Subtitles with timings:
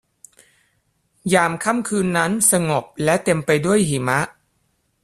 [1.33, 4.19] ยามค่ำคืนนั้นสงบและเต็มไปด้วยหิมะ